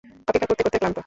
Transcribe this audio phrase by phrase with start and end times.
[0.27, 0.97] অপেক্ষা করতে করতে ক্লান্ত।